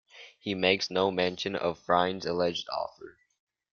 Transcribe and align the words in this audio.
He 0.39 0.55
makes 0.55 0.89
no 0.89 1.11
mention 1.11 1.55
of 1.55 1.77
Phryne's 1.77 2.25
alleged 2.25 2.67
offer. 2.71 3.19